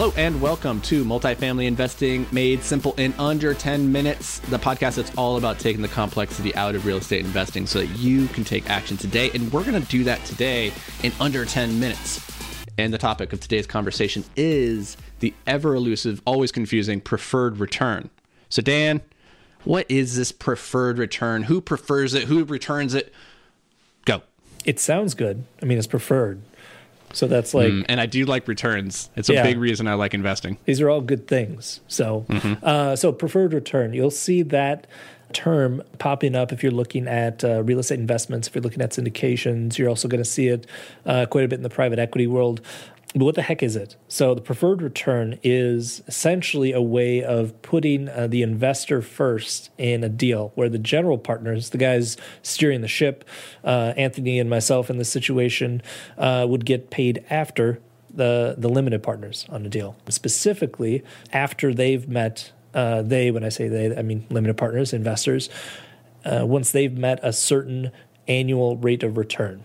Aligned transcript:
Hello 0.00 0.14
and 0.16 0.40
welcome 0.40 0.80
to 0.80 1.04
Multifamily 1.04 1.66
Investing 1.66 2.26
Made 2.32 2.62
Simple 2.62 2.94
in 2.96 3.12
Under 3.18 3.52
10 3.52 3.92
Minutes, 3.92 4.38
the 4.38 4.56
podcast 4.56 4.94
that's 4.94 5.14
all 5.14 5.36
about 5.36 5.58
taking 5.58 5.82
the 5.82 5.88
complexity 5.88 6.54
out 6.54 6.74
of 6.74 6.86
real 6.86 6.96
estate 6.96 7.22
investing 7.22 7.66
so 7.66 7.80
that 7.80 7.98
you 7.98 8.26
can 8.28 8.42
take 8.42 8.70
action 8.70 8.96
today. 8.96 9.30
And 9.34 9.52
we're 9.52 9.62
going 9.62 9.78
to 9.78 9.86
do 9.88 10.02
that 10.04 10.24
today 10.24 10.72
in 11.02 11.12
under 11.20 11.44
10 11.44 11.78
minutes. 11.78 12.26
And 12.78 12.94
the 12.94 12.98
topic 12.98 13.34
of 13.34 13.40
today's 13.40 13.66
conversation 13.66 14.24
is 14.36 14.96
the 15.18 15.34
ever 15.46 15.74
elusive, 15.74 16.22
always 16.24 16.50
confusing 16.50 17.02
preferred 17.02 17.58
return. 17.58 18.08
So, 18.48 18.62
Dan, 18.62 19.02
what 19.64 19.84
is 19.90 20.16
this 20.16 20.32
preferred 20.32 20.96
return? 20.96 21.42
Who 21.42 21.60
prefers 21.60 22.14
it? 22.14 22.22
Who 22.22 22.42
returns 22.46 22.94
it? 22.94 23.12
Go. 24.06 24.22
It 24.64 24.80
sounds 24.80 25.12
good. 25.12 25.44
I 25.60 25.66
mean, 25.66 25.76
it's 25.76 25.86
preferred. 25.86 26.40
So 27.12 27.26
that's 27.26 27.54
like, 27.54 27.72
mm, 27.72 27.84
and 27.88 28.00
I 28.00 28.06
do 28.06 28.24
like 28.24 28.46
returns. 28.46 29.10
It's 29.16 29.28
a 29.28 29.34
yeah, 29.34 29.42
big 29.42 29.58
reason 29.58 29.86
I 29.86 29.94
like 29.94 30.14
investing. 30.14 30.58
These 30.64 30.80
are 30.80 30.88
all 30.88 31.00
good 31.00 31.26
things. 31.26 31.80
So, 31.88 32.24
mm-hmm. 32.28 32.64
uh, 32.64 32.96
so 32.96 33.12
preferred 33.12 33.52
return. 33.52 33.92
You'll 33.92 34.10
see 34.10 34.42
that 34.42 34.86
term 35.32 35.82
popping 35.98 36.34
up 36.34 36.52
if 36.52 36.62
you're 36.62 36.72
looking 36.72 37.06
at 37.06 37.44
uh, 37.44 37.62
real 37.62 37.78
estate 37.78 38.00
investments. 38.00 38.48
If 38.48 38.54
you're 38.54 38.62
looking 38.62 38.82
at 38.82 38.90
syndications, 38.90 39.78
you're 39.78 39.88
also 39.88 40.08
going 40.08 40.22
to 40.22 40.28
see 40.28 40.48
it 40.48 40.66
uh, 41.06 41.26
quite 41.26 41.44
a 41.44 41.48
bit 41.48 41.56
in 41.56 41.62
the 41.62 41.70
private 41.70 41.98
equity 41.98 42.26
world. 42.26 42.60
But 43.12 43.24
what 43.24 43.34
the 43.34 43.42
heck 43.42 43.60
is 43.60 43.74
it? 43.74 43.96
So, 44.06 44.34
the 44.34 44.40
preferred 44.40 44.82
return 44.82 45.40
is 45.42 46.00
essentially 46.06 46.72
a 46.72 46.80
way 46.80 47.24
of 47.24 47.60
putting 47.60 48.08
uh, 48.08 48.28
the 48.28 48.42
investor 48.42 49.02
first 49.02 49.70
in 49.78 50.04
a 50.04 50.08
deal 50.08 50.52
where 50.54 50.68
the 50.68 50.78
general 50.78 51.18
partners, 51.18 51.70
the 51.70 51.78
guys 51.78 52.16
steering 52.42 52.82
the 52.82 52.88
ship, 52.88 53.24
uh, 53.64 53.94
Anthony 53.96 54.38
and 54.38 54.48
myself 54.48 54.90
in 54.90 54.98
this 54.98 55.10
situation, 55.10 55.82
uh, 56.18 56.46
would 56.48 56.64
get 56.64 56.90
paid 56.90 57.24
after 57.30 57.80
the, 58.14 58.54
the 58.56 58.68
limited 58.68 59.02
partners 59.02 59.44
on 59.48 59.66
a 59.66 59.68
deal. 59.68 59.96
Specifically, 60.08 61.02
after 61.32 61.74
they've 61.74 62.08
met, 62.08 62.52
uh, 62.74 63.02
they, 63.02 63.32
when 63.32 63.42
I 63.42 63.48
say 63.48 63.66
they, 63.66 63.96
I 63.96 64.02
mean 64.02 64.24
limited 64.30 64.56
partners, 64.56 64.92
investors, 64.92 65.50
uh, 66.24 66.46
once 66.46 66.70
they've 66.70 66.96
met 66.96 67.18
a 67.24 67.32
certain 67.32 67.90
annual 68.28 68.76
rate 68.76 69.02
of 69.02 69.16
return. 69.16 69.64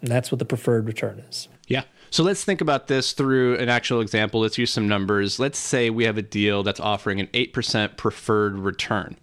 And 0.00 0.10
that's 0.10 0.32
what 0.32 0.38
the 0.38 0.44
preferred 0.44 0.86
return 0.86 1.20
is. 1.28 1.48
Yeah. 1.66 1.82
So 2.10 2.22
let's 2.22 2.44
think 2.44 2.60
about 2.60 2.86
this 2.86 3.12
through 3.12 3.56
an 3.56 3.68
actual 3.68 4.00
example. 4.00 4.40
Let's 4.40 4.58
use 4.58 4.72
some 4.72 4.88
numbers. 4.88 5.38
Let's 5.38 5.58
say 5.58 5.90
we 5.90 6.04
have 6.04 6.18
a 6.18 6.22
deal 6.22 6.62
that's 6.62 6.80
offering 6.80 7.20
an 7.20 7.26
8% 7.28 7.96
preferred 7.96 8.58
return. 8.58 9.16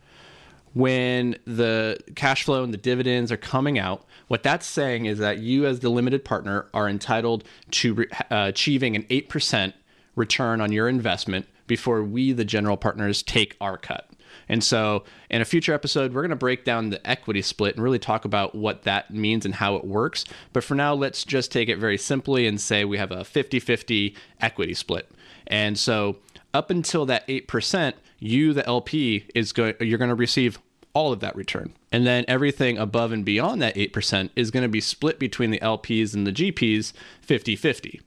When 0.74 1.38
the 1.46 1.98
cash 2.16 2.44
flow 2.44 2.64
and 2.64 2.74
the 2.74 2.78
dividends 2.78 3.32
are 3.32 3.38
coming 3.38 3.80
out, 3.80 4.06
what 4.28 4.44
that's 4.44 4.66
saying 4.66 5.06
is 5.06 5.20
that 5.20 5.40
you, 5.40 5.66
as 5.66 5.80
the 5.80 5.90
limited 5.90 6.26
partner, 6.26 6.68
are 6.74 6.90
entitled 6.90 7.44
to 7.72 7.94
re- 7.94 8.08
uh, 8.30 8.46
achieving 8.50 8.96
an 8.96 9.04
8% 9.04 9.74
return 10.16 10.62
on 10.62 10.72
your 10.72 10.90
investment 10.90 11.48
before 11.68 12.04
we, 12.04 12.34
the 12.34 12.46
general 12.46 12.78
partners, 12.78 13.24
take 13.24 13.56
our 13.62 13.78
cut. 13.78 14.10
And 14.48 14.64
so, 14.64 15.04
in 15.30 15.42
a 15.42 15.46
future 15.46 15.74
episode, 15.74 16.14
we're 16.14 16.22
going 16.22 16.30
to 16.30 16.36
break 16.36 16.64
down 16.64 16.90
the 16.90 17.06
equity 17.08 17.42
split 17.42 17.76
and 17.76 17.84
really 17.84 18.00
talk 18.00 18.26
about 18.26 18.56
what 18.56 18.84
that 18.84 19.12
means 19.12 19.46
and 19.46 19.56
how 19.56 19.76
it 19.76 19.86
works. 19.86 20.26
But 20.54 20.64
for 20.64 20.76
now, 20.76 20.94
let's 20.94 21.24
just 21.24 21.52
take 21.52 21.70
it 21.70 21.78
very 21.78 21.98
simply 21.98 22.48
and 22.48 22.60
say 22.60 22.86
we 22.86 22.98
have 22.98 23.12
a 23.12 23.24
50 23.24 23.60
50 23.60 24.16
equity 24.42 24.74
split. 24.74 25.10
And 25.48 25.78
so, 25.78 26.18
up 26.54 26.70
until 26.70 27.06
that 27.08 27.28
8%, 27.28 27.94
you, 28.20 28.54
the 28.54 28.66
LP, 28.66 29.26
is 29.36 29.52
going, 29.52 29.76
you're 29.82 29.98
going 29.98 30.10
to 30.10 30.16
receive 30.16 30.60
all 30.94 31.12
of 31.12 31.20
that 31.20 31.36
return. 31.36 31.74
And 31.92 32.08
then 32.08 32.26
everything 32.28 32.78
above 32.78 33.12
and 33.12 33.26
beyond 33.26 33.62
that 33.62 33.76
8% 33.76 34.30
is 34.36 34.50
going 34.50 34.64
to 34.64 34.70
be 34.70 34.82
split 34.82 35.20
between 35.20 35.52
the 35.52 35.60
LPs 35.60 36.14
and 36.14 36.26
the 36.26 36.32
GPs 36.32 36.94
50 37.22 37.56
50. 37.56 38.02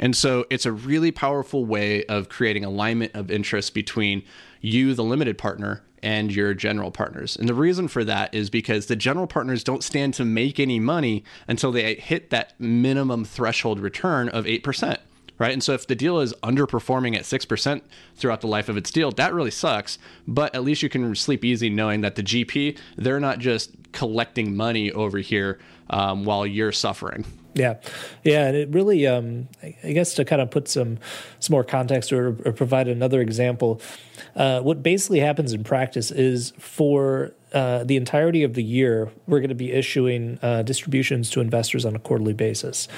And 0.00 0.16
so 0.16 0.46
it's 0.50 0.66
a 0.66 0.72
really 0.72 1.12
powerful 1.12 1.64
way 1.64 2.04
of 2.06 2.28
creating 2.28 2.64
alignment 2.64 3.14
of 3.14 3.30
interest 3.30 3.74
between 3.74 4.24
you, 4.60 4.94
the 4.94 5.04
limited 5.04 5.38
partner, 5.38 5.82
and 6.02 6.34
your 6.34 6.54
general 6.54 6.90
partners. 6.90 7.36
And 7.36 7.46
the 7.46 7.54
reason 7.54 7.86
for 7.86 8.02
that 8.04 8.34
is 8.34 8.48
because 8.48 8.86
the 8.86 8.96
general 8.96 9.26
partners 9.26 9.62
don't 9.62 9.84
stand 9.84 10.14
to 10.14 10.24
make 10.24 10.58
any 10.58 10.80
money 10.80 11.22
until 11.46 11.70
they 11.70 11.94
hit 11.94 12.30
that 12.30 12.58
minimum 12.58 13.26
threshold 13.26 13.78
return 13.78 14.30
of 14.30 14.46
8%. 14.46 14.96
Right. 15.40 15.54
And 15.54 15.62
so 15.62 15.72
if 15.72 15.86
the 15.86 15.94
deal 15.94 16.20
is 16.20 16.34
underperforming 16.42 17.16
at 17.16 17.22
6% 17.22 17.80
throughout 18.14 18.42
the 18.42 18.46
life 18.46 18.68
of 18.68 18.76
its 18.76 18.90
deal, 18.90 19.10
that 19.12 19.32
really 19.32 19.50
sucks. 19.50 19.98
But 20.28 20.54
at 20.54 20.62
least 20.62 20.82
you 20.82 20.90
can 20.90 21.14
sleep 21.14 21.46
easy 21.46 21.70
knowing 21.70 22.02
that 22.02 22.14
the 22.14 22.22
GP, 22.22 22.76
they're 22.96 23.18
not 23.18 23.38
just 23.38 23.70
collecting 23.92 24.54
money 24.54 24.92
over 24.92 25.16
here 25.16 25.58
um, 25.88 26.24
while 26.26 26.46
you're 26.46 26.72
suffering. 26.72 27.24
Yeah, 27.54 27.76
yeah, 28.22 28.46
and 28.46 28.56
it 28.56 28.68
really, 28.68 29.06
um, 29.06 29.48
I 29.62 29.92
guess, 29.92 30.14
to 30.14 30.24
kind 30.24 30.40
of 30.40 30.52
put 30.52 30.68
some 30.68 30.98
some 31.40 31.52
more 31.52 31.64
context 31.64 32.12
or, 32.12 32.28
or 32.44 32.52
provide 32.52 32.86
another 32.86 33.20
example, 33.20 33.80
uh, 34.36 34.60
what 34.60 34.84
basically 34.84 35.18
happens 35.18 35.52
in 35.52 35.64
practice 35.64 36.12
is 36.12 36.52
for 36.58 37.32
uh, 37.52 37.84
the 37.84 37.96
entirety 37.96 38.42
of 38.42 38.54
the 38.54 38.62
year, 38.62 39.10
we're 39.26 39.40
going 39.40 39.48
to 39.48 39.54
be 39.54 39.72
issuing 39.72 40.38
uh, 40.42 40.62
distributions 40.62 41.30
to 41.30 41.40
investors 41.40 41.84
on 41.84 41.96
a 41.96 41.98
quarterly 41.98 42.32
basis. 42.32 42.88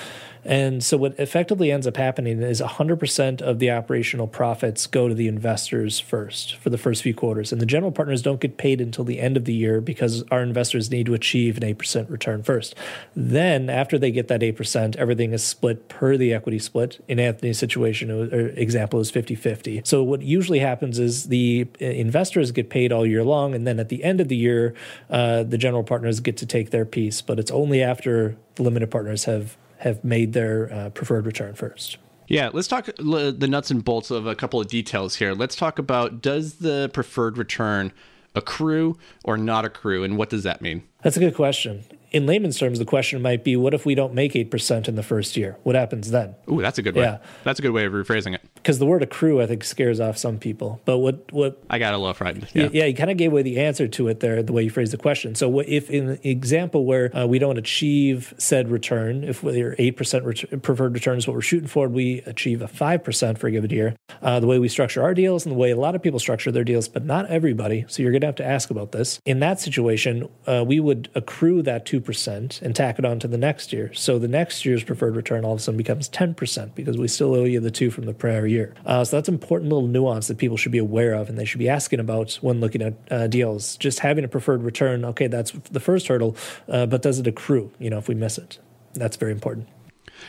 And 0.44 0.82
so, 0.82 0.96
what 0.96 1.18
effectively 1.20 1.70
ends 1.70 1.86
up 1.86 1.96
happening 1.96 2.42
is 2.42 2.60
100% 2.60 3.42
of 3.42 3.60
the 3.60 3.70
operational 3.70 4.26
profits 4.26 4.88
go 4.88 5.06
to 5.06 5.14
the 5.14 5.28
investors 5.28 6.00
first 6.00 6.56
for 6.56 6.68
the 6.68 6.78
first 6.78 7.02
few 7.02 7.14
quarters. 7.14 7.52
And 7.52 7.60
the 7.60 7.66
general 7.66 7.92
partners 7.92 8.22
don't 8.22 8.40
get 8.40 8.56
paid 8.56 8.80
until 8.80 9.04
the 9.04 9.20
end 9.20 9.36
of 9.36 9.44
the 9.44 9.54
year 9.54 9.80
because 9.80 10.24
our 10.30 10.42
investors 10.42 10.90
need 10.90 11.06
to 11.06 11.14
achieve 11.14 11.56
an 11.58 11.62
8% 11.62 12.10
return 12.10 12.42
first. 12.42 12.74
Then, 13.14 13.70
after 13.70 13.98
they 13.98 14.10
get 14.10 14.26
that 14.28 14.40
8%, 14.40 14.96
everything 14.96 15.32
is 15.32 15.44
split 15.44 15.88
per 15.88 16.16
the 16.16 16.34
equity 16.34 16.58
split. 16.58 17.04
In 17.06 17.20
Anthony's 17.20 17.58
situation, 17.58 18.10
or 18.10 18.48
example 18.48 18.98
is 18.98 19.12
50 19.12 19.36
50. 19.36 19.82
So, 19.84 20.02
what 20.02 20.22
usually 20.22 20.58
happens 20.58 20.98
is 20.98 21.28
the 21.28 21.68
uh, 21.80 21.84
investors 21.84 22.50
get 22.50 22.68
paid 22.68 22.90
all 22.90 23.06
year 23.06 23.22
long. 23.22 23.54
And 23.54 23.64
then 23.64 23.78
at 23.78 23.90
the 23.90 24.02
end 24.02 24.20
of 24.20 24.26
the 24.26 24.36
year, 24.42 24.74
uh, 25.10 25.42
the 25.44 25.58
general 25.58 25.84
partners 25.84 26.20
get 26.20 26.36
to 26.38 26.46
take 26.46 26.70
their 26.70 26.84
piece. 26.84 27.22
But 27.22 27.38
it's 27.38 27.50
only 27.50 27.82
after 27.82 28.36
the 28.56 28.62
limited 28.62 28.90
partners 28.90 29.24
have 29.24 29.56
have 29.78 30.04
made 30.04 30.32
their 30.32 30.72
uh, 30.72 30.90
preferred 30.90 31.26
return 31.26 31.54
first. 31.54 31.96
Yeah, 32.28 32.50
let's 32.52 32.68
talk 32.68 32.86
the 32.86 33.48
nuts 33.48 33.70
and 33.70 33.84
bolts 33.84 34.10
of 34.10 34.26
a 34.26 34.34
couple 34.34 34.60
of 34.60 34.68
details 34.68 35.16
here. 35.16 35.34
Let's 35.34 35.56
talk 35.56 35.78
about 35.78 36.22
does 36.22 36.54
the 36.54 36.90
preferred 36.92 37.36
return 37.36 37.92
accrue 38.34 38.96
or 39.24 39.36
not 39.36 39.64
accrue, 39.64 40.04
and 40.04 40.16
what 40.16 40.30
does 40.30 40.42
that 40.44 40.62
mean? 40.62 40.84
That's 41.02 41.16
a 41.16 41.20
good 41.20 41.34
question 41.34 41.84
in 42.12 42.26
layman's 42.26 42.58
terms, 42.58 42.78
the 42.78 42.84
question 42.84 43.22
might 43.22 43.42
be, 43.42 43.56
what 43.56 43.72
if 43.74 43.86
we 43.86 43.94
don't 43.94 44.12
make 44.14 44.34
8% 44.34 44.86
in 44.86 44.94
the 44.94 45.02
first 45.02 45.36
year? 45.36 45.56
What 45.62 45.74
happens 45.74 46.10
then? 46.10 46.34
Ooh, 46.50 46.60
that's 46.60 46.78
a 46.78 46.82
good 46.82 46.94
way. 46.94 47.04
Yeah. 47.04 47.18
That's 47.42 47.58
a 47.58 47.62
good 47.62 47.72
way 47.72 47.86
of 47.86 47.92
rephrasing 47.92 48.34
it. 48.34 48.42
Because 48.62 48.78
the 48.78 48.86
word 48.86 49.02
accrue, 49.02 49.40
I 49.40 49.46
think, 49.46 49.64
scares 49.64 50.00
off 50.00 50.16
some 50.16 50.38
people. 50.38 50.80
But 50.84 50.98
what, 50.98 51.32
what 51.32 51.62
I 51.68 51.78
got 51.78 51.94
a 51.94 51.98
little 51.98 52.14
frightened. 52.14 52.48
Yeah, 52.52 52.68
yeah 52.72 52.84
you 52.84 52.94
kind 52.94 53.10
of 53.10 53.16
gave 53.16 53.32
away 53.32 53.42
the 53.42 53.60
answer 53.60 53.88
to 53.88 54.08
it 54.08 54.20
there, 54.20 54.42
the 54.42 54.52
way 54.52 54.62
you 54.62 54.70
phrased 54.70 54.92
the 54.92 54.98
question. 54.98 55.34
So 55.34 55.60
if 55.60 55.90
in 55.90 56.10
an 56.10 56.18
example 56.22 56.84
where 56.84 57.16
uh, 57.16 57.26
we 57.26 57.38
don't 57.38 57.58
achieve 57.58 58.34
said 58.38 58.70
return, 58.70 59.24
if 59.24 59.42
we're 59.42 59.74
8% 59.76 60.24
ret- 60.24 60.62
preferred 60.62 60.94
return 60.94 61.18
is 61.18 61.26
what 61.26 61.34
we're 61.34 61.40
shooting 61.40 61.68
for, 61.68 61.88
we 61.88 62.20
achieve 62.20 62.62
a 62.62 62.68
5% 62.68 63.38
for 63.38 63.46
a 63.46 63.50
given 63.50 63.70
year. 63.70 63.96
Uh, 64.20 64.38
the 64.38 64.46
way 64.46 64.58
we 64.58 64.68
structure 64.68 65.02
our 65.02 65.14
deals 65.14 65.44
and 65.44 65.54
the 65.54 65.58
way 65.58 65.70
a 65.70 65.76
lot 65.76 65.94
of 65.94 66.02
people 66.02 66.20
structure 66.20 66.52
their 66.52 66.64
deals, 66.64 66.88
but 66.88 67.04
not 67.04 67.26
everybody. 67.26 67.84
So 67.88 68.02
you're 68.02 68.12
going 68.12 68.20
to 68.20 68.28
have 68.28 68.36
to 68.36 68.46
ask 68.46 68.70
about 68.70 68.92
this. 68.92 69.20
In 69.24 69.40
that 69.40 69.60
situation, 69.60 70.28
uh, 70.46 70.64
we 70.66 70.78
would 70.78 71.08
accrue 71.14 71.62
that 71.62 71.84
2% 71.86 72.02
2% 72.02 72.62
and 72.62 72.74
tack 72.74 72.98
it 72.98 73.04
on 73.04 73.18
to 73.20 73.28
the 73.28 73.38
next 73.38 73.72
year. 73.72 73.92
So 73.94 74.18
the 74.18 74.28
next 74.28 74.64
year's 74.64 74.84
preferred 74.84 75.16
return 75.16 75.44
all 75.44 75.52
of 75.52 75.58
a 75.58 75.62
sudden 75.62 75.78
becomes 75.78 76.08
10% 76.08 76.74
because 76.74 76.98
we 76.98 77.08
still 77.08 77.34
owe 77.34 77.44
you 77.44 77.60
the 77.60 77.70
two 77.70 77.90
from 77.90 78.06
the 78.06 78.14
prior 78.14 78.46
year. 78.52 78.74
Uh, 78.86 79.04
so 79.04 79.16
that's 79.16 79.28
an 79.28 79.34
important 79.34 79.70
little 79.70 79.88
nuance 79.88 80.28
that 80.28 80.38
people 80.38 80.56
should 80.56 80.72
be 80.72 80.78
aware 80.78 81.14
of 81.14 81.28
and 81.28 81.38
they 81.38 81.44
should 81.44 81.58
be 81.58 81.68
asking 81.68 82.00
about 82.00 82.34
when 82.42 82.60
looking 82.60 82.82
at 82.82 82.94
uh, 83.10 83.26
deals. 83.26 83.76
Just 83.76 84.00
having 84.00 84.24
a 84.24 84.28
preferred 84.28 84.62
return, 84.62 85.04
okay, 85.04 85.26
that's 85.26 85.52
the 85.70 85.80
first 85.80 86.08
hurdle, 86.08 86.36
uh, 86.68 86.86
but 86.86 87.02
does 87.02 87.18
it 87.18 87.26
accrue, 87.26 87.70
you 87.78 87.90
know, 87.90 87.98
if 87.98 88.08
we 88.08 88.14
miss 88.14 88.38
it? 88.38 88.58
That's 88.94 89.16
very 89.16 89.32
important. 89.32 89.68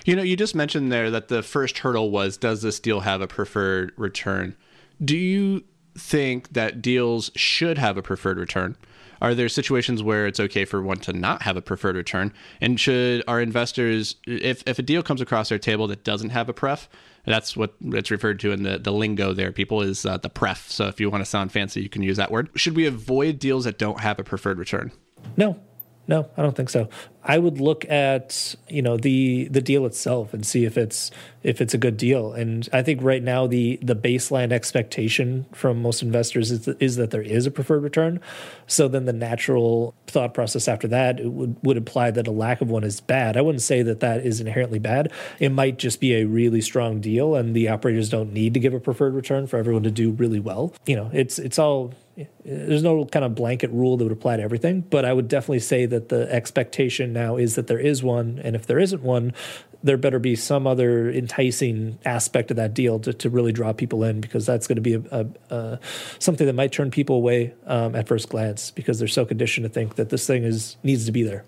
You 0.06 0.16
know, 0.16 0.24
you 0.24 0.36
just 0.36 0.56
mentioned 0.56 0.92
there 0.92 1.12
that 1.12 1.28
the 1.28 1.44
first 1.44 1.80
hurdle 1.80 2.10
was 2.10 2.38
does 2.38 2.62
this 2.62 2.80
deal 2.80 3.02
have 3.02 3.22
a 3.22 3.28
preferred 3.28 3.94
return? 3.96 4.56
Do 5.04 5.18
you 5.18 5.64
think 5.98 6.54
that 6.54 6.82
deals 6.82 7.32
should 7.36 7.78
have 7.78 7.98
a 7.98 8.02
preferred 8.02 8.38
return? 8.38 8.76
Are 9.22 9.34
there 9.34 9.48
situations 9.48 10.04
where 10.04 10.28
it's 10.28 10.40
okay 10.40 10.66
for 10.66 10.82
one 10.82 10.98
to 11.00 11.14
not 11.14 11.44
have 11.44 11.56
a 11.56 11.62
preferred 11.62 11.96
return? 11.96 12.34
And 12.60 12.78
should 12.78 13.24
our 13.26 13.40
investors, 13.40 14.18
if, 14.28 14.64
if 14.68 14.80
a 14.80 14.82
deal 14.82 15.02
comes 15.02 15.22
across 15.22 15.48
their 15.48 15.60
table 15.60 15.88
that 15.88 16.04
doesn't 16.04 16.32
have 16.32 16.50
a 16.50 16.54
pref, 16.54 16.90
that's 17.32 17.56
what 17.56 17.74
it's 17.82 18.12
referred 18.12 18.40
to 18.42 18.52
in 18.52 18.64
the, 18.64 18.78
the 18.78 18.92
lingo 18.92 19.34
there, 19.34 19.52
people, 19.52 19.82
is 19.82 20.06
uh, 20.06 20.18
the 20.18 20.30
pref. 20.30 20.70
So 20.70 20.88
if 20.88 21.00
you 21.00 21.10
want 21.10 21.24
to 21.24 21.30
sound 21.30 21.52
fancy, 21.52 21.82
you 21.82 21.90
can 21.90 22.04
use 22.04 22.18
that 22.18 22.32
word. 22.32 22.50
Should 22.56 22.76
we 22.76 22.86
avoid 22.86 23.40
deals 23.40 23.64
that 23.64 23.78
don't 23.78 24.00
have 24.00 24.20
a 24.20 24.24
preferred 24.24 24.60
return? 24.60 24.92
No, 25.38 25.60
no, 26.08 26.30
I 26.36 26.42
don't 26.42 26.56
think 26.56 26.70
so. 26.70 26.90
I 27.26 27.38
would 27.38 27.62
look 27.62 27.86
at 27.90 28.56
you 28.68 28.82
know 28.82 28.98
the 28.98 29.48
the 29.48 29.62
deal 29.62 29.86
itself 29.86 30.34
and 30.34 30.46
see 30.46 30.66
if 30.66 30.78
it's 30.78 31.12
if 31.44 31.62
it's 31.62 31.74
a 31.74 31.78
good 31.78 31.96
deal. 31.96 32.34
And 32.34 32.68
I 32.74 32.82
think 32.82 33.02
right 33.02 33.24
now 33.24 33.48
the 33.48 33.80
the 33.82 33.96
baseline 33.96 34.52
expectation 34.52 35.46
from 35.54 35.82
most 35.82 36.02
investors 36.02 36.52
is, 36.52 36.68
is 36.68 36.98
that 36.98 37.12
there 37.12 37.22
is 37.22 37.46
a 37.46 37.52
preferred 37.52 37.84
return. 37.84 38.20
So 38.68 38.90
then 38.90 39.06
the 39.06 39.14
natural 39.14 39.94
thought 40.08 40.34
process 40.34 40.68
after 40.68 40.90
that 40.90 41.24
would 41.24 41.56
would 41.64 41.78
imply 41.78 42.12
that 42.12 42.28
a 42.28 42.32
lack 42.32 42.60
of 42.60 42.70
one 42.70 42.84
is 42.84 43.00
bad. 43.00 43.38
I 43.38 43.42
wouldn't 43.42 43.62
say 43.62 43.82
that 43.84 44.02
that 44.02 44.26
is 44.26 44.42
inherently 44.42 44.80
bad. 44.80 45.12
It 45.40 45.54
might 45.54 45.80
just 45.80 46.02
be 46.02 46.16
a 46.16 46.26
really 46.26 46.60
strong 46.60 47.00
deal, 47.00 47.36
and 47.36 47.56
the 47.56 47.70
operators 47.70 48.10
don't 48.10 48.34
need 48.34 48.54
to 48.56 48.60
give 48.60 48.74
a 48.74 48.80
preferred 48.82 49.14
return 49.14 49.48
for 49.48 49.56
everyone 49.56 49.84
to 49.84 49.92
do 49.92 50.12
really 50.12 50.42
well. 50.42 50.74
You 50.86 50.98
know, 50.98 51.10
it's 51.14 51.40
it's 51.40 51.58
all 51.58 51.94
there's 52.46 52.84
no 52.84 53.06
kind 53.06 53.26
of 53.26 53.34
blanket 53.34 53.72
rule 53.72 53.98
that 53.98 54.04
would 54.04 54.14
apply 54.14 54.38
to 54.38 54.44
everything, 54.44 54.82
but 54.82 55.04
I 55.04 55.14
would 55.14 55.28
definitely 55.28 55.60
say 55.60 55.86
that 55.88 56.10
the 56.10 56.32
expectation 56.32 57.12
now 57.12 57.38
is 57.38 57.56
that 57.56 57.68
there 57.68 57.80
is 57.80 58.04
one, 58.04 58.40
and 58.44 58.56
if 58.56 58.68
there 58.68 58.78
isn't 58.80 59.02
one, 59.02 59.34
there 59.84 59.98
better 59.98 60.20
be 60.20 60.36
some 60.36 60.66
other 60.66 61.10
enticing 61.10 61.98
aspect 62.06 62.52
of 62.52 62.58
that 62.58 62.74
deal 62.74 63.00
to, 63.00 63.14
to 63.14 63.30
really 63.30 63.52
draw 63.52 63.74
people 63.74 64.04
in 64.04 64.22
because 64.22 64.46
that's 64.46 64.68
going 64.68 64.76
to 64.76 64.82
be 64.82 64.94
a, 64.94 65.02
a, 65.12 65.56
a 65.56 65.80
something 66.20 66.48
that 66.48 66.54
might 66.54 66.72
turn 66.72 66.90
people 66.90 67.18
away 67.18 67.54
um, 67.66 67.96
at 67.96 68.08
first 68.08 68.30
glance 68.30 68.72
because 68.72 69.00
they're 69.00 69.08
so 69.08 69.26
conditioned 69.26 69.66
to 69.66 69.70
think 69.70 69.96
that 69.96 70.10
this 70.10 70.26
thing 70.26 70.44
is 70.44 70.78
needs 70.84 71.06
to 71.06 71.12
be 71.12 71.24
there. 71.24 71.44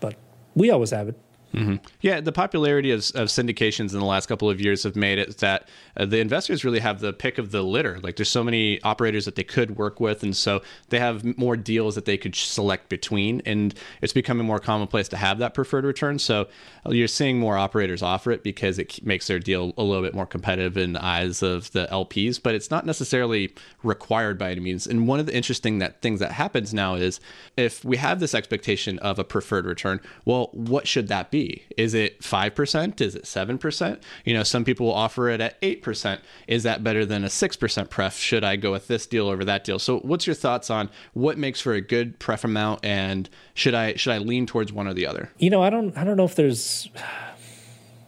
But 0.00 0.16
we 0.54 0.70
always 0.70 0.90
have 0.90 1.08
it. 1.08 1.18
Mm-hmm. 1.54 1.76
Yeah, 2.00 2.20
the 2.20 2.32
popularity 2.32 2.90
of, 2.90 2.98
of, 3.14 3.28
syndications 3.28 3.94
in 3.94 4.00
the 4.00 4.04
last 4.04 4.26
couple 4.26 4.50
of 4.50 4.60
years 4.60 4.82
have 4.82 4.96
made 4.96 5.18
it 5.18 5.38
that 5.38 5.68
uh, 5.96 6.04
the 6.04 6.18
investors 6.18 6.64
really 6.64 6.80
have 6.80 7.00
the 7.00 7.12
pick 7.12 7.38
of 7.38 7.52
the 7.52 7.62
litter. 7.62 7.98
Like, 8.00 8.16
there's 8.16 8.28
so 8.28 8.44
many 8.44 8.82
operators 8.82 9.24
that 9.24 9.34
they 9.34 9.44
could 9.44 9.76
work 9.76 9.98
with, 9.98 10.22
and 10.22 10.36
so 10.36 10.60
they 10.90 10.98
have 10.98 11.24
more 11.38 11.56
deals 11.56 11.94
that 11.94 12.04
they 12.04 12.18
could 12.18 12.34
select 12.34 12.90
between. 12.90 13.40
And 13.46 13.74
it's 14.02 14.12
becoming 14.12 14.46
more 14.46 14.58
commonplace 14.58 15.08
to 15.08 15.16
have 15.16 15.38
that 15.38 15.54
preferred 15.54 15.84
return. 15.84 16.18
So 16.18 16.48
uh, 16.84 16.90
you're 16.90 17.08
seeing 17.08 17.38
more 17.38 17.56
operators 17.56 18.02
offer 18.02 18.30
it 18.30 18.42
because 18.42 18.78
it 18.78 19.04
makes 19.04 19.26
their 19.26 19.38
deal 19.38 19.72
a 19.78 19.82
little 19.82 20.02
bit 20.02 20.14
more 20.14 20.26
competitive 20.26 20.76
in 20.76 20.92
the 20.92 21.04
eyes 21.04 21.42
of 21.42 21.70
the 21.72 21.88
LPs. 21.90 22.42
But 22.42 22.56
it's 22.56 22.70
not 22.70 22.84
necessarily 22.84 23.54
required 23.82 24.38
by 24.38 24.50
any 24.50 24.60
means. 24.60 24.86
And 24.86 25.08
one 25.08 25.18
of 25.18 25.26
the 25.26 25.34
interesting 25.34 25.78
that 25.78 26.02
things 26.02 26.20
that 26.20 26.32
happens 26.32 26.74
now 26.74 26.94
is 26.94 27.20
if 27.56 27.84
we 27.84 27.96
have 27.96 28.20
this 28.20 28.34
expectation 28.34 28.98
of 28.98 29.18
a 29.18 29.24
preferred 29.24 29.64
return, 29.64 30.00
well, 30.24 30.50
what 30.52 30.86
should 30.86 31.08
that 31.08 31.30
be? 31.30 31.37
Be? 31.38 31.64
Is 31.76 31.94
it 31.94 32.20
5%? 32.20 33.00
Is 33.00 33.14
it 33.14 33.24
7%? 33.24 34.00
You 34.24 34.34
know, 34.34 34.42
some 34.42 34.64
people 34.64 34.86
will 34.86 34.94
offer 34.94 35.28
it 35.28 35.40
at 35.40 35.60
8%. 35.60 36.18
Is 36.46 36.62
that 36.64 36.82
better 36.82 37.04
than 37.06 37.24
a 37.24 37.28
6% 37.28 37.90
pref? 37.90 38.18
Should 38.18 38.44
I 38.44 38.56
go 38.56 38.72
with 38.72 38.88
this 38.88 39.06
deal 39.06 39.28
over 39.28 39.44
that 39.44 39.64
deal? 39.64 39.78
So 39.78 39.98
what's 40.00 40.26
your 40.26 40.34
thoughts 40.34 40.70
on 40.70 40.90
what 41.12 41.38
makes 41.38 41.60
for 41.60 41.74
a 41.74 41.80
good 41.80 42.18
pref 42.18 42.44
amount 42.44 42.84
and 42.84 43.28
should 43.54 43.74
I 43.74 43.94
should 43.94 44.12
I 44.12 44.18
lean 44.18 44.46
towards 44.46 44.72
one 44.72 44.88
or 44.88 44.94
the 44.94 45.06
other? 45.06 45.30
You 45.38 45.50
know, 45.50 45.62
I 45.62 45.70
don't 45.70 45.96
I 45.96 46.04
don't 46.04 46.16
know 46.16 46.24
if 46.24 46.34
there's 46.34 46.88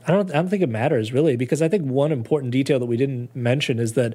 I 0.06 0.12
don't 0.12 0.30
I 0.30 0.34
don't 0.34 0.48
think 0.48 0.62
it 0.62 0.68
matters 0.68 1.12
really 1.12 1.36
because 1.36 1.62
I 1.62 1.68
think 1.68 1.84
one 1.84 2.12
important 2.12 2.52
detail 2.52 2.78
that 2.78 2.86
we 2.86 2.96
didn't 2.96 3.34
mention 3.34 3.78
is 3.78 3.92
that 3.94 4.14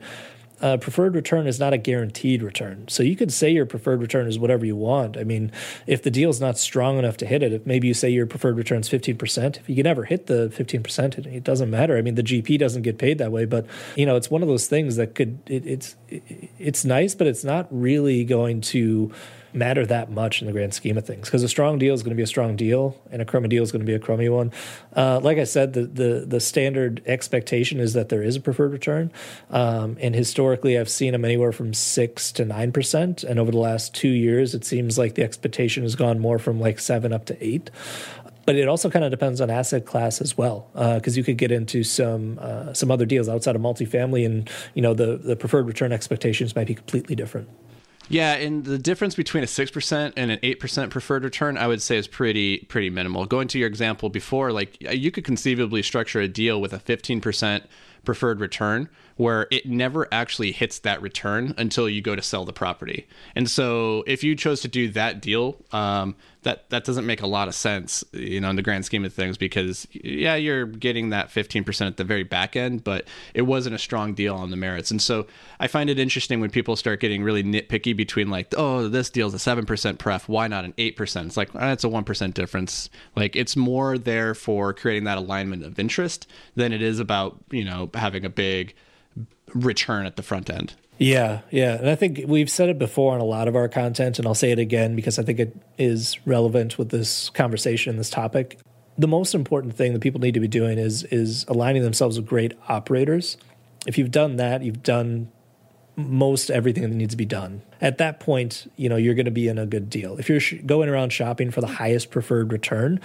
uh, 0.62 0.78
preferred 0.78 1.16
return 1.16 1.48
is 1.48 1.60
not 1.60 1.74
a 1.74 1.78
guaranteed 1.78 2.42
return. 2.42 2.88
So 2.88 3.04
you 3.04 3.16
could 3.16 3.32
say 3.32 3.50
your 3.50 3.66
preferred 3.66 4.02
return 4.02 4.28
is 4.28 4.40
whatever 4.40 4.66
you 4.66 4.76
want. 4.76 5.18
I 5.18 5.24
mean, 5.24 5.52
if 5.86 6.02
the 6.02 6.12
deal 6.12 6.30
is 6.30 6.40
not 6.40 6.58
strong 6.58 6.98
enough 6.98 7.18
to 7.18 7.26
hit 7.26 7.44
it, 7.44 7.54
if 7.54 7.66
maybe 7.66 7.88
you 7.88 7.94
say 7.94 8.10
your 8.10 8.26
preferred 8.26 8.58
return 8.58 8.80
is 8.80 8.90
15%, 8.90 9.58
if 9.58 9.70
you 9.70 9.76
can 9.76 9.84
never 9.84 10.06
hit 10.06 10.28
the 10.28 10.50
15%, 10.56 11.18
it, 11.18 11.26
it, 11.28 11.44
doesn't 11.44 11.70
matter. 11.70 11.98
I 11.98 12.02
mean, 12.02 12.16
the 12.16 12.24
GP 12.24 12.58
doesn't 12.58 12.84
get 12.84 12.98
paid 12.98 13.18
that 13.18 13.32
way, 13.32 13.46
but 13.46 13.66
you 13.96 14.06
know, 14.06 14.16
it's 14.16 14.32
one 14.32 14.42
of 14.42 14.48
those 14.48 14.68
things 14.68 14.96
that 14.96 15.14
could, 15.14 15.40
it, 15.48 15.66
it's, 15.68 15.96
it, 16.10 16.24
it's 16.58 16.86
nice, 16.86 17.16
but 17.16 17.28
it's 17.28 17.44
not 17.44 17.68
really 17.70 18.24
going 18.24 18.62
to 18.62 19.12
matter 19.56 19.86
that 19.86 20.12
much 20.12 20.42
in 20.42 20.48
the 20.48 20.54
grand 20.54 20.74
scheme 20.74 20.98
of 20.98 21.06
things 21.06 21.28
because 21.28 21.44
a 21.44 21.48
strong 21.48 21.78
deal 21.78 21.94
is 21.94 22.04
going 22.04 22.12
to 22.12 22.16
be 22.16 22.24
a 22.24 22.28
strong 22.28 22.56
deal 22.56 23.00
and 23.12 23.22
a 23.22 23.26
crummy 23.26 23.48
deal 23.48 23.64
is 23.64 23.72
going 23.72 23.80
to 23.82 23.86
be 23.86 23.94
a 23.94 24.00
crummy 24.00 24.30
one. 24.30 24.52
Uh, 24.96 25.20
like 25.22 25.38
I 25.38 25.44
said, 25.44 25.74
the, 25.74 25.86
the, 25.86 26.26
the 26.28 26.40
standard 26.40 27.02
expectation 27.06 27.80
is 27.80 27.94
that 27.94 28.10
there 28.10 28.24
is 28.24 28.36
a 28.36 28.42
preferred 28.42 28.72
return, 28.72 29.12
um, 29.50 29.98
and 30.00 30.16
historically 30.16 30.78
I've 30.78 30.90
seen 30.90 31.14
them 31.14 31.26
anywhere 31.26 31.52
from 31.52 31.74
six 31.74 32.32
to 32.34 32.46
nine 32.46 32.72
percent, 32.72 33.24
and 33.24 33.40
over 33.40 33.52
the 33.52 33.58
last 33.58 33.94
two 33.94 34.10
years 34.10 34.54
it 34.54 34.66
seems 34.66 34.98
like 34.98 35.16
the 35.16 35.24
expectation 35.24 35.84
has 35.84 35.96
gone 35.96 36.20
more 36.20 36.40
from 36.40 36.60
like 36.60 36.80
seven 36.80 37.14
up 37.14 37.26
to 37.26 37.46
eight 37.46 37.70
but 38.46 38.56
it 38.56 38.68
also 38.68 38.90
kind 38.90 39.04
of 39.04 39.12
depends 39.12 39.42
on 39.42 39.50
asset 39.50 39.86
class 39.86 40.22
as 40.22 40.38
well, 40.38 40.68
because 40.74 41.16
uh, 41.16 41.18
you 41.18 41.24
could 41.24 41.38
get 41.38 41.52
into 41.52 41.84
some 41.84 42.38
uh, 42.40 42.74
some 42.74 42.92
other 42.92 43.06
deals 43.06 43.28
outside 43.28 43.56
of 43.56 43.62
multifamily, 43.62 44.26
and 44.26 44.50
you 44.74 44.82
know 44.82 44.94
the 44.94 45.18
the 45.18 45.36
preferred 45.36 45.68
return 45.68 45.92
expectations 45.92 46.56
might 46.56 46.68
be 46.68 46.76
completely 46.76 47.16
different. 47.16 47.50
Yeah, 48.08 48.34
and 48.34 48.64
the 48.64 48.78
difference 48.78 49.16
between 49.16 49.44
a 49.44 49.48
six 49.48 49.72
percent 49.72 50.14
and 50.16 50.30
an 50.30 50.40
eight 50.44 50.60
percent 50.60 50.92
preferred 50.92 51.24
return, 51.24 51.58
I 51.58 51.68
would 51.68 51.82
say, 51.82 51.98
is 51.98 52.08
pretty 52.08 52.60
pretty 52.60 52.90
minimal. 52.90 53.26
Going 53.26 53.48
to 53.50 53.60
your 53.60 53.68
example 53.68 54.10
before, 54.10 54.52
like 54.52 54.78
you 54.80 55.12
could 55.12 55.24
conceivably 55.24 55.82
structure 55.82 56.20
a 56.20 56.28
deal 56.28 56.62
with 56.62 56.74
a 56.74 56.80
fifteen 56.80 57.20
percent 57.20 57.66
preferred 58.04 58.40
return 58.40 58.88
where 59.16 59.48
it 59.50 59.66
never 59.66 60.08
actually 60.12 60.52
hits 60.52 60.78
that 60.80 61.02
return 61.02 61.56
until 61.58 61.90
you 61.90 62.02
go 62.02 62.16
to 62.16 62.22
sell 62.22 62.46
the 62.46 62.54
property. 62.54 63.08
And 63.34 63.50
so 63.50 64.04
if 64.06 64.24
you 64.24 64.36
chose 64.36 64.62
to 64.62 64.68
do 64.68 64.90
that 64.90 65.22
deal, 65.22 65.58
um, 65.72 66.16
that 66.46 66.70
that 66.70 66.86
doesn't 66.86 67.06
make 67.06 67.22
a 67.22 67.28
lot 67.28 67.48
of 67.48 67.56
sense, 67.56 68.04
you 68.14 68.40
know, 68.40 68.50
in 68.50 68.56
the 68.56 68.62
grand 68.62 68.86
scheme 68.86 69.04
of 69.04 69.14
things, 69.14 69.36
because 69.36 69.88
yeah, 69.92 70.36
you're 70.36 70.66
getting 70.66 71.10
that 71.10 71.30
15% 71.30 71.88
at 71.88 71.98
the 71.98 72.04
very 72.04 72.24
back 72.24 72.56
end, 72.56 72.84
but 72.84 73.08
it 73.34 73.42
wasn't 73.42 73.76
a 73.76 73.80
strong 73.80 74.14
deal 74.14 74.36
on 74.36 74.52
the 74.52 74.56
merits. 74.56 74.92
And 74.92 75.02
so 75.02 75.26
I 75.60 75.68
find 75.68 75.90
it 75.90 76.00
interesting 76.00 76.40
when 76.40 76.52
people 76.52 76.76
start 76.76 77.00
getting 77.00 77.24
really 77.24 77.44
nitpicky 77.44 77.98
between 77.98 78.30
like, 78.30 78.54
oh, 78.56 78.88
this 78.88 79.10
deal's 79.10 79.34
a 79.34 79.38
7% 79.38 79.98
pref, 79.98 80.30
why 80.30 80.48
not 80.48 80.64
an 80.64 80.74
8%? 80.74 81.26
It's 81.26 81.36
like, 81.36 81.54
eh, 81.56 81.60
that's 81.60 81.84
a 81.84 81.90
1% 81.90 82.34
difference. 82.34 82.90
Like 83.16 83.36
it's 83.36 83.56
more 83.56 83.98
there 83.98 84.36
for 84.36 84.72
creating 84.72 85.06
that 85.06 85.18
alignment 85.18 85.64
of 85.64 85.80
interest 85.80 86.28
than 86.56 86.72
it 86.72 86.82
is 86.82 87.00
about, 87.00 87.38
you 87.50 87.66
know, 87.66 87.90
having 87.96 88.24
a 88.24 88.30
big 88.30 88.76
return 89.54 90.06
at 90.06 90.16
the 90.16 90.24
front 90.24 90.50
end. 90.50 90.74
Yeah, 90.98 91.42
yeah. 91.52 91.76
And 91.76 91.90
I 91.90 91.96
think 91.96 92.22
we've 92.26 92.50
said 92.50 92.70
it 92.70 92.80
before 92.80 93.14
on 93.14 93.20
a 93.20 93.26
lot 93.26 93.48
of 93.48 93.56
our 93.56 93.68
content, 93.68 94.18
and 94.18 94.28
I'll 94.28 94.36
say 94.36 94.52
it 94.52 94.60
again 94.60 94.96
because 94.96 95.20
I 95.20 95.24
think 95.24 95.40
it 95.40 95.56
is 95.78 96.18
relevant 96.26 96.78
with 96.78 96.90
this 96.90 97.30
conversation, 97.32 97.98
this 97.98 98.10
topic. 98.10 98.60
The 98.98 99.08
most 99.08 99.36
important 99.36 99.76
thing 99.76 99.92
that 99.92 100.00
people 100.00 100.22
need 100.22 100.36
to 100.36 100.40
be 100.40 100.48
doing 100.48 100.78
is 100.78 101.04
is 101.04 101.46
aligning 101.50 101.84
themselves 101.84 102.18
with 102.18 102.28
great 102.28 102.54
operators. 102.70 103.36
If 103.86 103.98
you've 103.98 104.12
done 104.12 104.38
that, 104.38 104.64
you've 104.64 104.84
done 104.84 105.32
most 105.98 106.50
everything 106.50 106.84
that 106.84 106.90
needs 106.90 107.14
to 107.14 107.18
be 107.18 107.26
done. 107.26 107.62
At 107.82 107.98
that 108.00 108.20
point, 108.20 108.72
you 108.76 108.90
know, 108.90 108.96
you're 108.96 109.14
going 109.14 109.26
to 109.26 109.32
be 109.32 109.48
in 109.48 109.58
a 109.58 109.66
good 109.66 109.90
deal. 109.90 110.18
If 110.18 110.28
you're 110.30 110.40
sh- 110.40 110.56
going 110.66 110.90
around 110.90 111.12
shopping 111.12 111.52
for 111.52 111.62
the 111.62 111.68
highest 111.68 112.12
preferred 112.12 112.52
return, 112.52 113.00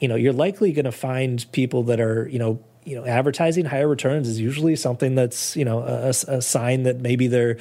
you 0.00 0.08
know, 0.08 0.14
you're 0.14 0.32
likely 0.32 0.72
going 0.72 0.86
to 0.86 0.92
find 0.92 1.44
people 1.52 1.82
that 1.84 2.00
are, 2.00 2.28
you 2.28 2.38
know, 2.38 2.62
you 2.84 2.96
know, 2.96 3.04
advertising 3.04 3.66
higher 3.66 3.88
returns 3.88 4.28
is 4.28 4.40
usually 4.40 4.76
something 4.76 5.14
that's 5.14 5.56
you 5.56 5.64
know 5.64 5.80
a, 5.80 6.08
a 6.08 6.42
sign 6.42 6.84
that 6.84 7.00
maybe 7.00 7.26
they're 7.26 7.58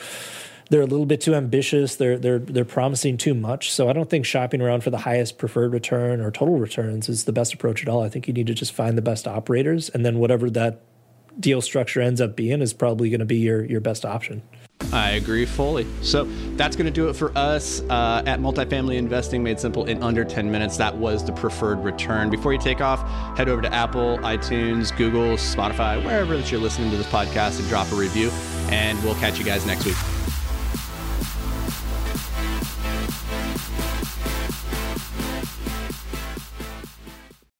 they're 0.69 0.81
a 0.81 0.85
little 0.85 1.05
bit 1.05 1.21
too 1.21 1.35
ambitious. 1.35 1.95
They're 1.95 2.17
they're 2.17 2.39
they're 2.39 2.65
promising 2.65 3.17
too 3.17 3.33
much. 3.33 3.71
So 3.71 3.89
I 3.89 3.93
don't 3.93 4.09
think 4.09 4.25
shopping 4.25 4.61
around 4.61 4.83
for 4.83 4.89
the 4.89 4.99
highest 4.99 5.37
preferred 5.37 5.73
return 5.73 6.21
or 6.21 6.31
total 6.31 6.57
returns 6.57 7.09
is 7.09 7.25
the 7.25 7.33
best 7.33 7.53
approach 7.53 7.81
at 7.81 7.89
all. 7.89 8.03
I 8.03 8.09
think 8.09 8.27
you 8.27 8.33
need 8.33 8.47
to 8.47 8.53
just 8.53 8.73
find 8.73 8.97
the 8.97 9.01
best 9.01 9.27
operators, 9.27 9.89
and 9.89 10.05
then 10.05 10.19
whatever 10.19 10.49
that 10.51 10.81
deal 11.39 11.61
structure 11.61 12.01
ends 12.01 12.21
up 12.21 12.35
being 12.35 12.61
is 12.61 12.73
probably 12.73 13.09
going 13.09 13.19
to 13.19 13.25
be 13.25 13.37
your 13.37 13.63
your 13.65 13.81
best 13.81 14.05
option. 14.05 14.41
I 14.91 15.11
agree 15.11 15.45
fully. 15.45 15.85
So 16.01 16.25
that's 16.55 16.75
going 16.75 16.85
to 16.85 16.91
do 16.91 17.09
it 17.09 17.15
for 17.15 17.31
us 17.37 17.81
uh, 17.89 18.23
at 18.25 18.39
Multifamily 18.39 18.97
Investing 18.97 19.43
Made 19.43 19.59
Simple 19.59 19.85
in 19.85 20.01
under 20.01 20.23
10 20.25 20.49
minutes. 20.49 20.77
That 20.77 20.95
was 20.95 21.23
the 21.23 21.31
preferred 21.31 21.79
return. 21.83 22.29
Before 22.29 22.53
you 22.53 22.59
take 22.59 22.81
off, 22.81 23.07
head 23.37 23.49
over 23.49 23.61
to 23.61 23.73
Apple, 23.73 24.17
iTunes, 24.19 24.95
Google, 24.95 25.35
Spotify, 25.37 26.03
wherever 26.03 26.35
that 26.37 26.51
you're 26.51 26.61
listening 26.61 26.89
to 26.91 26.97
this 26.97 27.07
podcast 27.07 27.59
and 27.59 27.67
drop 27.69 27.91
a 27.91 27.95
review. 27.95 28.29
And 28.71 29.01
we'll 29.03 29.15
catch 29.15 29.37
you 29.39 29.45
guys 29.45 29.65
next 29.65 29.85
week. 29.85 30.18